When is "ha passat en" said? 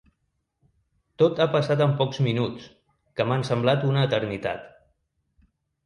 1.43-1.93